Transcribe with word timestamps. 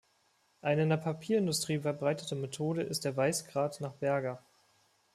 Eine 0.63 0.81
in 0.81 0.89
der 0.89 0.97
Papierindustrie 0.97 1.77
verbreitete 1.77 2.33
Methode 2.33 2.81
ist 2.81 3.05
der 3.05 3.15
Weißgrad 3.15 3.81
nach 3.81 3.93
Berger. 3.93 4.41